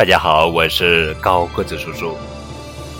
[0.00, 2.16] 大家好，我是高个子叔叔，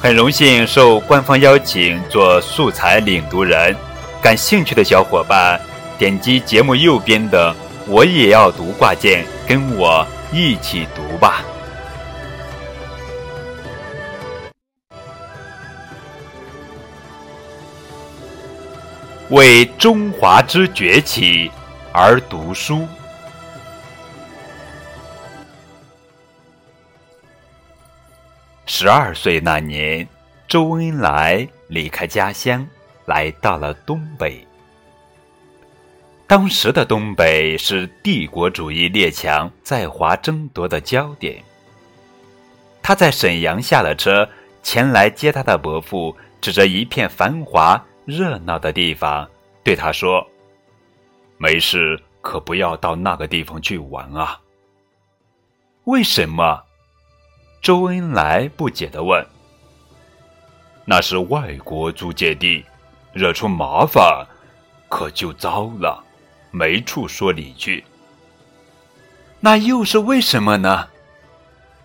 [0.03, 3.75] 很荣幸受官方邀请做素材领读人。
[4.21, 5.59] 感兴趣的小伙伴，
[5.96, 7.57] 点击节目右边的
[7.89, 11.43] “我也要读”挂件，跟我一起读吧。
[19.30, 21.51] 为中华之崛起
[21.93, 22.87] 而读书。
[28.83, 30.09] 十二岁那年，
[30.48, 32.66] 周恩来离开家乡，
[33.05, 34.43] 来到了东北。
[36.27, 41.45] 当时的东北是帝国主义列强在华争夺的焦点。
[42.83, 44.27] 他在沈阳下了车，
[44.62, 49.29] 前来接他的伯父指着一片繁华热闹的地方，
[49.62, 50.27] 对他说
[51.37, 54.41] ：“没事，可不要到那个地方去玩啊。”
[55.85, 56.62] 为什么？
[57.62, 59.24] 周恩来不解地问
[60.87, 62.65] ：“那是外国租界地，
[63.12, 64.26] 惹出麻烦，
[64.88, 66.03] 可就糟了，
[66.50, 67.84] 没处说理去。”
[69.41, 70.88] 那又是为什么呢？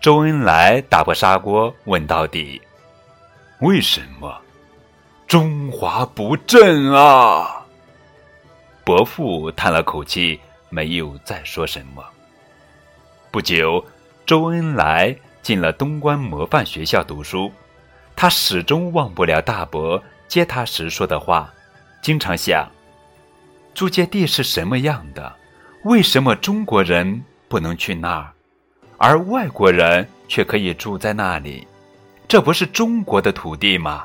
[0.00, 2.60] 周恩来打破砂锅问到底
[3.60, 4.34] ：“为什么？
[5.26, 7.66] 中华不振啊！”
[8.82, 12.02] 伯父叹了口气，没有再说什么。
[13.30, 13.84] 不久，
[14.24, 15.14] 周恩来。
[15.46, 17.52] 进了东关模范学校读书，
[18.16, 21.54] 他始终忘不了大伯接他时说的话，
[22.02, 22.68] 经常想：
[23.72, 25.36] 租界地是什么样的？
[25.84, 28.32] 为什么中国人不能去那儿，
[28.98, 31.64] 而外国人却可以住在那里？
[32.26, 34.04] 这不是中国的土地吗？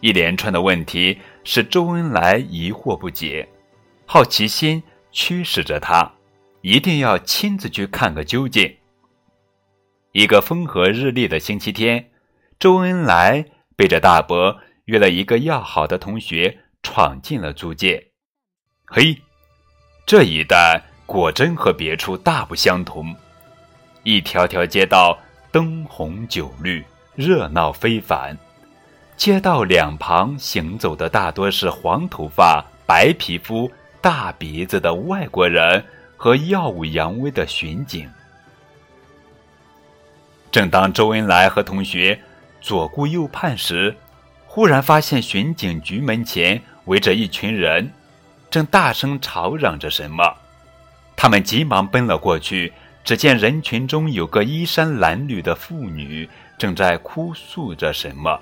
[0.00, 3.48] 一连串的问题使周恩来疑惑不解，
[4.04, 6.10] 好奇心驱使着他，
[6.60, 8.74] 一定要亲自去看个究竟。
[10.12, 12.10] 一个风和日丽的星期天，
[12.58, 13.44] 周恩来
[13.76, 18.08] 背着大伯约了一个要好的同学，闯进了租界。
[18.86, 19.16] 嘿，
[20.04, 23.14] 这一带果真和别处大不相同，
[24.02, 25.16] 一条条街道
[25.52, 26.84] 灯红酒绿，
[27.14, 28.36] 热闹非凡。
[29.16, 33.70] 街道两旁行走的大多是黄头发、白皮肤、
[34.00, 35.84] 大鼻子的外国人
[36.16, 38.10] 和耀武扬威的巡警。
[40.50, 42.20] 正当周恩来和同学
[42.60, 43.94] 左顾右盼时，
[44.46, 47.90] 忽然发现巡警局门前围着一群人，
[48.50, 50.34] 正大声吵嚷着什么。
[51.16, 52.72] 他们急忙奔了过去，
[53.04, 56.28] 只见人群中有个衣衫褴褛的妇女
[56.58, 58.40] 正在哭诉着什么，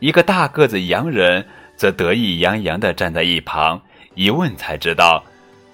[0.00, 1.46] 一个大个子洋人
[1.76, 3.80] 则得意洋洋地站在一旁。
[4.14, 5.24] 一问才知道，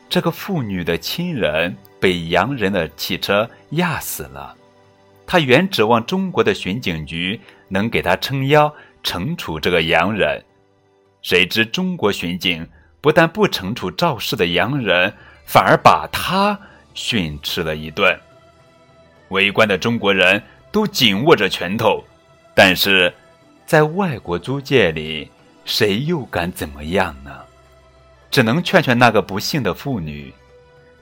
[0.09, 4.57] 这个妇女的亲人被洋人的汽车压死了。
[5.31, 10.43] 他原指望中国的巡警局能给他撑腰惩处这个洋人，
[11.23, 12.69] 谁知中国巡警
[13.01, 15.15] 不但不惩处肇事的洋人，
[15.47, 16.59] 反而把他
[16.95, 18.19] 训斥了一顿。
[19.29, 20.43] 围观的中国人
[20.73, 22.03] 都紧握着拳头，
[22.53, 23.15] 但是，
[23.65, 25.31] 在外国租界里，
[25.65, 27.31] 谁又敢怎么样呢？
[28.33, 30.35] 只能劝劝那个不幸的妇女。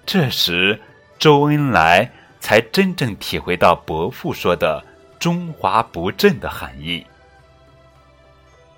[0.05, 0.78] 这时，
[1.19, 2.12] 周恩来。
[2.41, 4.84] 才真正体会到伯父说的
[5.19, 7.04] “中华不振”的含义。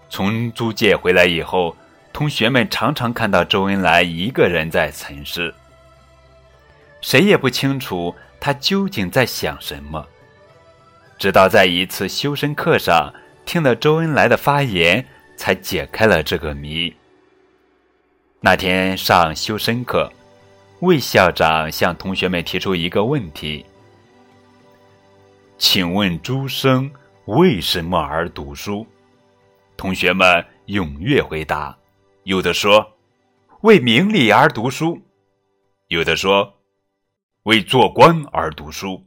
[0.08, 1.76] 从租界回来以后，
[2.12, 5.54] 同学们常常看到周恩来一个人在城市，
[7.00, 10.06] 谁也不清楚他究竟在想什么。
[11.18, 13.12] 直到在一次修身课上
[13.44, 15.06] 听了周恩来的发言，
[15.36, 16.94] 才解开了这个谜。
[18.40, 20.10] 那天上修身课。
[20.80, 23.66] 魏校长向同学们提出一个问题
[25.58, 26.90] ：“请问诸生
[27.26, 28.86] 为什么而读书？”
[29.76, 31.76] 同学们踊跃回答，
[32.24, 32.96] 有的说
[33.60, 34.98] ：“为名利而读书；
[35.88, 36.54] 有的说
[37.44, 39.04] ：“为做官而读书；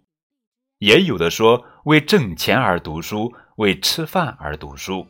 [0.77, 5.07] 也有的说：“为挣钱而读书，为吃饭而读书。”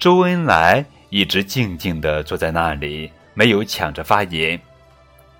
[0.00, 4.60] 周恩来一直静静地坐在那里，没有抢着发言。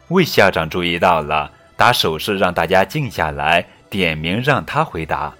[0.08, 5.32] 魏校长注意到了，打手势让大家静下来，点名让他回答。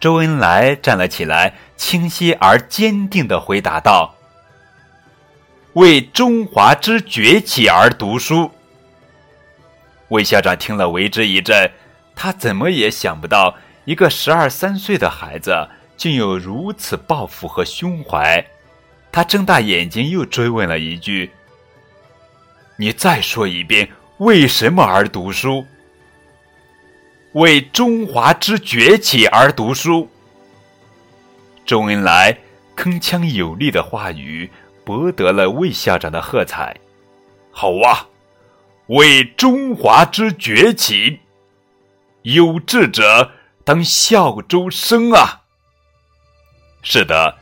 [0.00, 4.16] 周恩来站了起来，清晰而坚定地回答道
[5.74, 8.50] ：“为中华之崛起而读书。”
[10.08, 11.70] 魏校长听了为之一振，
[12.14, 18.44] 他怎么也想不到，一个十二三岁的孩子竟有如此抱负和胸怀。
[19.10, 21.30] 他睁大眼睛，又追问了一句。
[22.76, 23.88] 你再说一遍，
[24.18, 25.64] 为什么而读书？
[27.32, 30.08] 为中华之崛起而读书。
[31.64, 32.36] 周恩来
[32.76, 34.50] 铿锵有力的话语
[34.84, 36.76] 博得了魏校长的喝彩。
[37.50, 38.06] 好啊，
[38.86, 41.20] 为中华之崛起，
[42.22, 43.32] 有志者
[43.64, 45.42] 当效周生啊！
[46.82, 47.38] 是的，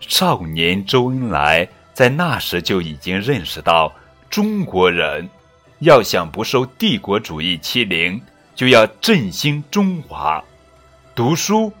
[0.00, 3.92] 少年周恩来在那时就已经认识到，
[4.32, 5.28] 中国人
[5.78, 8.20] 要想不受帝国主义欺凌。
[8.54, 10.44] 就要振兴中华，
[11.14, 11.72] 读书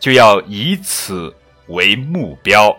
[0.00, 1.32] 就要以此
[1.68, 2.76] 为目标。